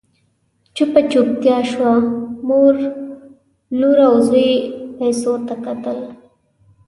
[0.75, 1.93] چوپه چوپتيا شوه،
[2.47, 2.75] مور،
[3.79, 4.49] لور او زوی
[4.97, 5.99] پيسو ته کتل…